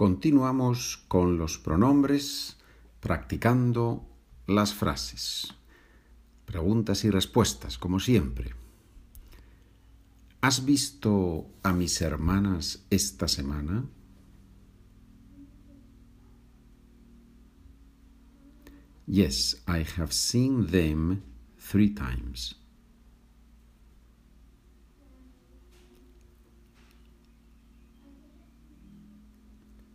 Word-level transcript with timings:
Continuamos 0.00 0.96
con 1.08 1.36
los 1.36 1.58
pronombres 1.58 2.56
practicando 3.00 4.08
las 4.46 4.72
frases. 4.72 5.52
Preguntas 6.46 7.04
y 7.04 7.10
respuestas, 7.10 7.76
como 7.76 8.00
siempre. 8.00 8.54
¿Has 10.40 10.64
visto 10.64 11.50
a 11.62 11.74
mis 11.74 12.00
hermanas 12.00 12.86
esta 12.88 13.28
semana? 13.28 13.84
Yes, 19.06 19.62
I 19.68 19.84
have 19.98 20.14
seen 20.14 20.66
them 20.68 21.20
three 21.58 21.90
times. 21.90 22.59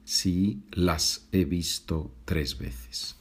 Sí, 0.06 0.64
las 0.72 1.28
he 1.32 1.46
visto 1.46 2.14
tres 2.26 2.60
veces. 2.60 3.16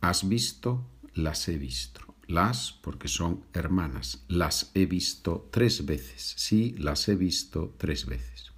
¿Has 0.00 0.26
visto? 0.26 0.86
Las 1.14 1.46
he 1.48 1.58
visto. 1.58 2.00
Las 2.26 2.72
porque 2.72 3.08
son 3.08 3.44
hermanas. 3.52 4.24
Las 4.28 4.70
he 4.74 4.86
visto 4.86 5.48
tres 5.52 5.84
veces. 5.84 6.34
Sí, 6.38 6.74
las 6.78 7.06
he 7.08 7.16
visto 7.16 7.74
tres 7.76 8.06
veces. 8.06 8.52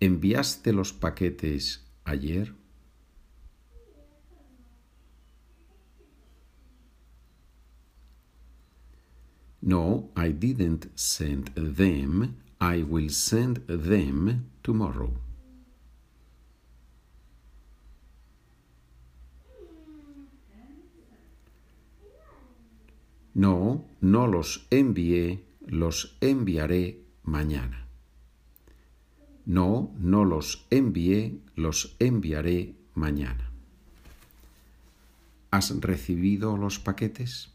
¿Enviaste 0.00 0.72
los 0.72 0.94
paquetes 0.94 1.84
ayer? 2.04 2.54
No, 9.60 10.10
I 10.16 10.32
didn't 10.32 10.86
send 10.94 11.52
them. 11.54 12.36
I 12.58 12.82
will 12.82 13.10
send 13.10 13.66
them 13.66 14.50
tomorrow. 14.62 15.27
No, 23.38 23.84
no 24.00 24.26
los 24.26 24.66
envié, 24.68 25.44
los 25.64 26.16
enviaré 26.20 27.04
mañana. 27.22 27.86
No, 29.46 29.94
no 29.96 30.24
los 30.24 30.66
envié, 30.70 31.38
los 31.54 31.94
enviaré 32.00 32.74
mañana. 32.94 33.52
¿Has 35.52 35.70
recibido 35.80 36.56
los 36.56 36.80
paquetes? 36.80 37.50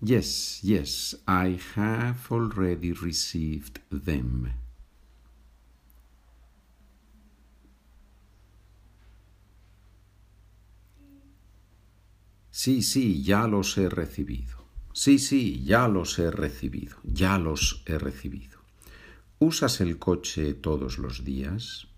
Yes, 0.00 0.60
yes, 0.62 1.14
I 1.28 1.58
have 1.76 2.32
already 2.32 2.92
received 2.92 3.80
them. 3.90 4.63
Sí, 12.56 12.82
sí, 12.82 13.24
ya 13.24 13.48
los 13.48 13.76
he 13.78 13.88
recibido. 13.88 14.56
Sí, 14.92 15.18
sí, 15.18 15.64
ya 15.64 15.88
los 15.88 16.20
he 16.20 16.30
recibido. 16.30 16.98
Ya 17.02 17.36
los 17.36 17.82
he 17.84 17.98
recibido. 17.98 18.60
¿Usas 19.40 19.80
el 19.80 19.98
coche 19.98 20.54
todos 20.54 20.98
los 20.98 21.24
días? 21.24 21.88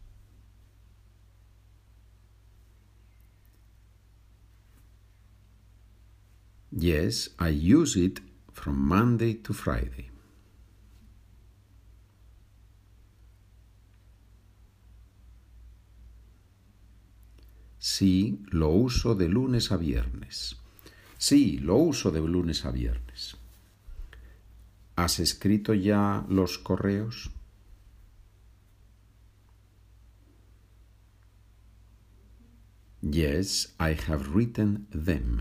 Yes, 6.70 7.36
I 7.38 7.74
use 7.74 8.02
it 8.02 8.20
from 8.54 8.78
Monday 8.78 9.34
to 9.34 9.52
Friday. 9.52 10.10
Sí, 17.98 18.42
lo 18.50 18.68
uso 18.68 19.14
de 19.14 19.26
lunes 19.26 19.72
a 19.72 19.78
viernes. 19.78 20.56
Sí, 21.16 21.56
lo 21.60 21.76
uso 21.76 22.10
de 22.10 22.20
lunes 22.20 22.66
a 22.66 22.70
viernes. 22.70 23.38
¿Has 24.96 25.18
escrito 25.18 25.72
ya 25.72 26.26
los 26.28 26.58
correos? 26.58 27.30
Yes, 33.00 33.74
I 33.80 33.96
have 34.10 34.28
written 34.34 34.86
them. 34.90 35.40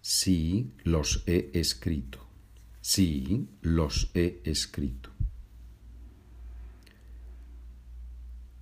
Sí, 0.00 0.72
los 0.84 1.24
he 1.26 1.50
escrito. 1.52 2.26
Sí, 2.80 3.50
los 3.60 4.10
he 4.14 4.40
escrito. 4.44 5.11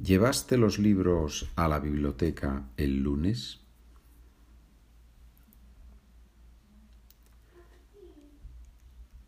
¿Llevaste 0.02 0.56
los 0.56 0.78
libros 0.78 1.50
a 1.56 1.68
la 1.68 1.78
biblioteca 1.78 2.70
el 2.78 3.02
lunes? 3.02 3.60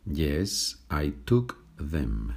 Yes, 0.06 0.82
I 0.91 1.11
took 1.27 1.59
them. 1.77 2.34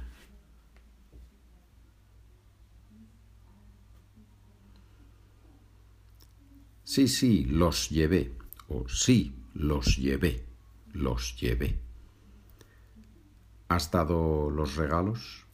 Sí, 6.84 7.08
sí, 7.08 7.46
los 7.46 7.88
llevé. 7.88 8.36
O 8.68 8.86
sí, 8.86 9.34
los 9.54 9.96
llevé. 9.96 10.44
Los 10.92 11.40
llevé. 11.40 11.80
¿Has 13.68 13.90
dado 13.90 14.50
los 14.50 14.76
regalos? 14.76 15.45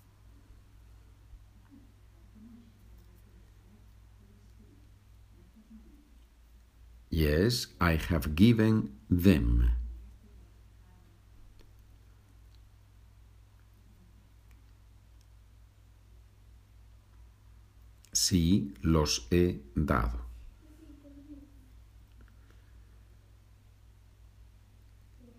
Yes, 7.23 7.69
I 7.81 7.99
have 8.11 8.35
given 8.35 8.99
them. 9.09 9.71
Sí, 18.13 18.75
los 18.83 19.29
he 19.31 19.63
dado. 19.77 20.19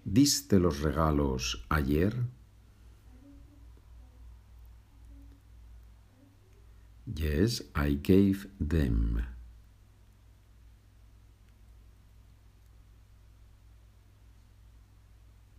¿Diste 0.06 0.60
los 0.60 0.80
regalos 0.80 1.66
ayer? 1.68 2.16
Yes, 7.14 7.66
I 7.76 8.00
gave 8.02 8.48
them. 8.58 9.33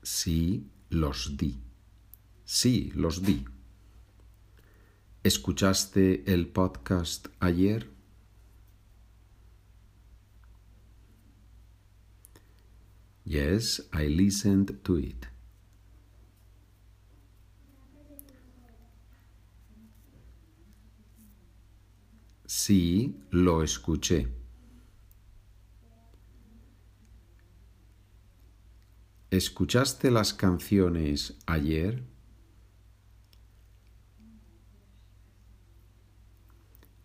Sí, 0.05 0.71
los 0.91 1.35
di. 1.39 1.59
Sí, 2.45 2.93
los 2.95 3.23
di. 3.23 3.43
¿Escuchaste 5.23 6.31
el 6.31 6.47
podcast 6.49 7.29
ayer? 7.41 7.91
Yes, 13.25 13.89
I 13.95 14.09
listened 14.09 14.83
to 14.83 14.99
it. 14.99 15.27
Sí, 22.47 23.17
lo 23.31 23.63
escuché. 23.63 24.44
¿Escuchaste 29.35 30.13
las 30.13 30.33
canciones 30.33 31.35
ayer? 31.47 32.05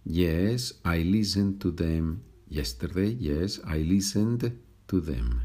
Yes, 0.03 0.79
I 0.85 1.01
listened 1.03 1.59
to 1.61 1.71
them 1.71 2.21
yesterday. 2.47 3.15
Yes, 3.15 3.59
I 3.65 3.81
listened 3.81 4.61
to 4.85 5.01
them. 5.01 5.41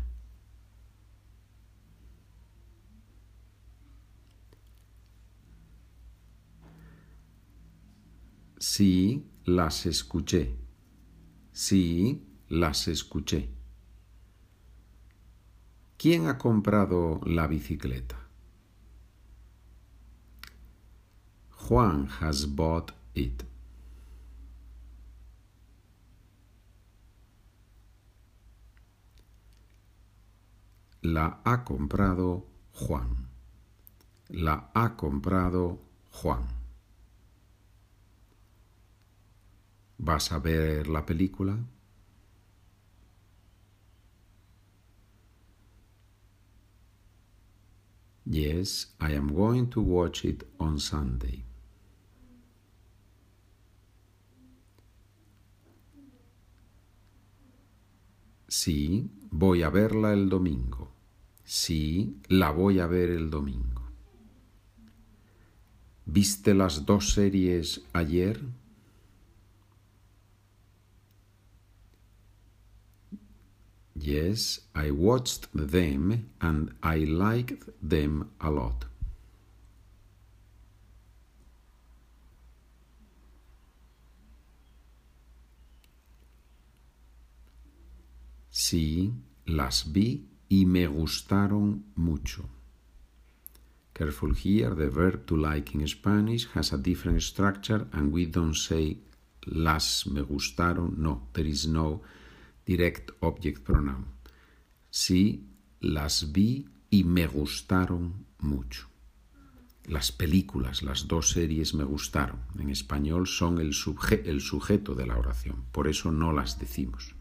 Sí, 8.59 9.25
las 9.47 9.87
escuché. 9.87 10.55
Sí, 11.51 12.27
las 12.51 12.89
escuché. 12.89 13.64
¿Quién 16.05 16.29
ha 16.29 16.37
comprado 16.37 17.19
la 17.25 17.47
bicicleta? 17.47 18.19
Juan 21.49 22.11
has 22.21 22.45
bought 22.55 22.93
it. 23.15 23.43
la 31.01 31.41
ha 31.43 31.65
comprado 31.65 32.45
Juan. 32.75 33.31
La 34.29 34.71
ha 34.75 34.97
comprado 34.97 35.81
Juan. 36.11 36.45
¿Vas 39.97 40.33
a 40.33 40.39
ver 40.39 40.87
la 40.87 41.07
película? 41.07 41.57
Yes, 48.27 48.95
I 49.01 49.13
am 49.13 49.35
going 49.35 49.69
to 49.71 49.81
watch 49.83 50.25
it 50.25 50.45
on 50.59 50.81
Sunday. 50.81 51.45
Sí, 58.49 59.11
voy 59.31 59.63
a 59.63 59.69
verla 59.69 60.13
el 60.13 60.29
domingo. 60.29 60.93
Sí, 61.45 62.17
la 62.29 62.51
voy 62.51 62.79
a 62.79 62.87
ver 62.87 63.11
el 63.11 63.29
domingo. 63.29 63.83
¿Viste 66.07 66.55
las 66.55 66.87
dos 66.87 67.13
series 67.13 67.83
ayer? 67.93 68.41
Yes, 73.97 74.61
I 74.75 74.91
watched 74.91 75.49
them 75.55 76.31
and 76.41 76.75
I 76.83 76.99
liked 77.05 77.69
them 77.81 78.31
a 78.41 78.51
lot. 78.51 78.87
Sí, 88.51 89.13
las 89.47 89.93
vi 89.93 90.27
y 90.49 90.65
me 90.65 90.87
gustaron 90.87 91.85
mucho. 91.97 92.49
Careful 93.93 94.35
here, 94.35 94.75
the 94.75 94.89
verb 94.89 95.27
to 95.27 95.37
like 95.37 95.75
in 95.75 95.87
Spanish 95.87 96.47
has 96.55 96.73
a 96.73 96.79
different 96.79 97.23
structure 97.23 97.87
and 97.93 98.13
we 98.13 98.27
don't 98.27 98.55
say 98.57 98.97
las 99.47 100.07
me 100.07 100.23
gustaron. 100.23 100.99
No, 100.99 101.29
there 101.33 101.47
is 101.47 101.67
no 101.69 102.01
direct 102.67 103.11
object 103.21 103.63
pronoun. 103.63 104.07
Sí, 104.91 105.49
las 105.81 106.33
vi 106.33 106.69
y 106.91 107.05
me 107.05 107.27
gustaron 107.27 108.27
mucho. 108.39 108.89
Las 109.87 110.13
películas, 110.13 110.83
las 110.83 111.09
dos 111.09 111.31
series 111.31 111.75
me 111.75 111.85
gustaron. 111.85 112.41
En 112.59 112.71
español 112.71 113.27
son 113.27 113.59
el, 113.59 113.75
el 114.25 114.41
sujeto 114.41 114.95
de 114.95 115.07
la 115.07 115.19
oración, 115.19 115.65
por 115.73 115.89
eso 115.89 116.11
no 116.11 116.33
las 116.33 116.59
decimos. 116.59 117.15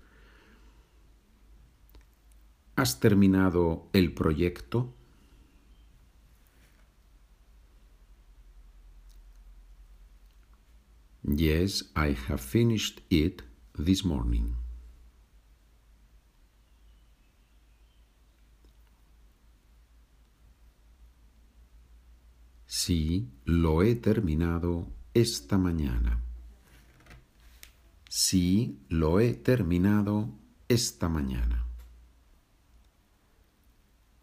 ¿Has 2.75 2.99
terminado 2.99 3.89
el 3.93 4.13
proyecto? 4.13 4.93
Yes, 11.23 11.91
I 11.95 12.15
have 12.27 12.41
finished 12.41 13.01
it 13.09 13.43
this 13.77 14.03
morning. 14.03 14.62
Sí, 22.75 23.29
lo 23.45 23.83
he 23.83 23.93
terminado 23.93 24.87
esta 25.13 25.59
mañana. 25.59 26.23
Sí, 28.09 28.79
lo 28.89 29.19
he 29.19 29.35
terminado 29.35 30.39
esta 30.67 31.07
mañana. 31.07 31.67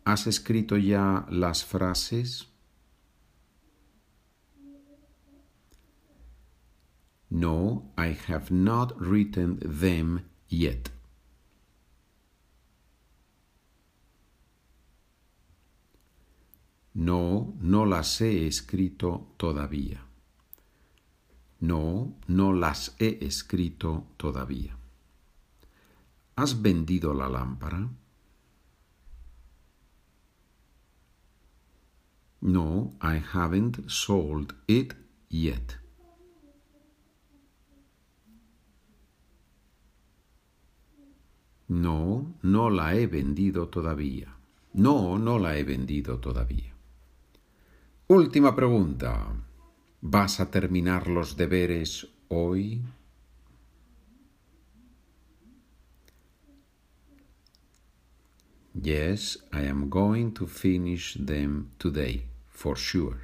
¿Has 0.05 0.27
escrito 0.27 0.77
ya 0.77 1.27
las 1.31 1.65
frases? 1.65 2.49
No, 7.29 7.95
I 7.97 8.19
have 8.27 8.51
not 8.51 9.01
written 9.01 9.61
them 9.61 10.25
yet. 10.49 10.91
No, 17.01 17.55
no 17.63 17.87
las 17.87 18.21
he 18.21 18.47
escrito 18.47 19.33
todavía. 19.39 20.05
No, 21.59 22.13
no 22.27 22.53
las 22.53 22.95
he 22.99 23.25
escrito 23.25 24.05
todavía. 24.19 24.77
¿Has 26.37 26.61
vendido 26.61 27.15
la 27.15 27.31
lámpara? 27.31 27.89
No, 32.43 32.93
I 33.01 33.23
haven't 33.33 33.89
sold 33.89 34.55
it 34.67 34.93
yet. 35.31 35.81
No, 41.67 42.35
no 42.43 42.69
la 42.69 42.95
he 42.95 43.07
vendido 43.07 43.69
todavía. 43.69 44.37
No, 44.75 45.19
no 45.19 45.39
la 45.39 45.57
he 45.57 45.65
vendido 45.65 46.19
todavía. 46.19 46.75
Última 48.11 48.57
pregunta. 48.57 49.33
¿Vas 50.01 50.41
a 50.41 50.51
terminar 50.51 51.07
los 51.07 51.37
deberes 51.37 52.09
hoy? 52.27 52.83
Yes, 58.75 59.39
I 59.53 59.69
am 59.69 59.89
going 59.89 60.33
to 60.33 60.49
finish 60.49 61.25
them 61.25 61.71
today 61.79 62.27
for 62.49 62.77
sure. 62.77 63.19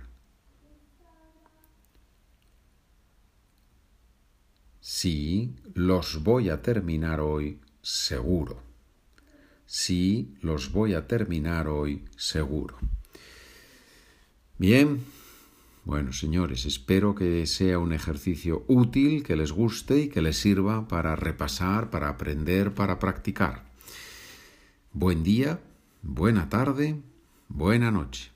Sí, 4.81 5.57
los 5.75 6.23
voy 6.23 6.49
a 6.49 6.63
terminar 6.63 7.19
hoy 7.19 7.59
seguro. 7.83 8.63
Sí, 9.67 10.37
los 10.43 10.71
voy 10.71 10.95
a 10.95 11.09
terminar 11.09 11.67
hoy 11.67 12.05
seguro. 12.17 12.79
Bien, 14.59 15.05
bueno, 15.85 16.15
señores, 16.15 16.65
espero 16.65 17.15
que 17.15 17.47
sea 17.47 17.79
un 17.79 17.93
ejercicio 17.93 18.65
útil, 18.69 19.23
que 19.23 19.37
les 19.37 19.53
guste 19.53 20.01
y 20.01 20.09
que 20.09 20.23
les 20.23 20.39
sirva 20.39 20.89
para 20.89 21.15
repasar, 21.15 21.91
para 21.91 22.09
aprender, 22.09 22.73
para 22.73 22.99
practicar. 22.99 23.67
Buen 24.95 25.23
día, 25.23 25.61
buena 26.01 26.49
tarde, 26.49 27.03
buena 27.49 27.91
noche. 27.91 28.36